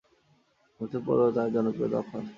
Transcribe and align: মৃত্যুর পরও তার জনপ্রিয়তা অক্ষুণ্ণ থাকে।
মৃত্যুর 0.79 1.01
পরও 1.07 1.33
তার 1.35 1.47
জনপ্রিয়তা 1.55 1.97
অক্ষুণ্ণ 1.99 2.17
থাকে। 2.17 2.29